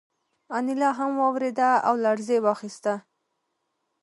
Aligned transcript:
انیلا 0.57 0.89
هم 0.99 1.11
وورېده 1.21 1.69
او 1.87 1.93
لړزې 2.05 2.37
واخیسته 2.41 2.93